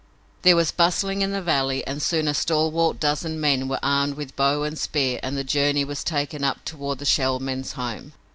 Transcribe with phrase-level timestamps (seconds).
[0.41, 4.35] There was bustling in the valley and soon a stalwart dozen men were armed with
[4.35, 8.13] bow and spear and the journey was taken up toward the Shell Men's home.